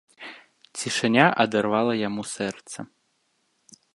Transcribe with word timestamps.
Цішыня 0.79 1.25
адарвала 1.43 1.93
яму 2.07 2.21
сэрца. 2.35 2.79